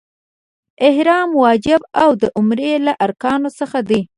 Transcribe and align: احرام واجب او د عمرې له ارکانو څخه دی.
احرام 0.89 1.29
واجب 1.43 1.81
او 2.03 2.09
د 2.21 2.23
عمرې 2.37 2.71
له 2.85 2.93
ارکانو 3.05 3.49
څخه 3.59 3.79
دی. 3.89 4.01